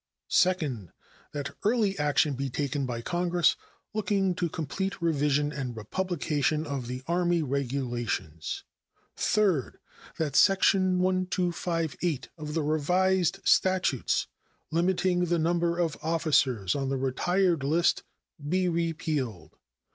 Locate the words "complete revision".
4.49-5.51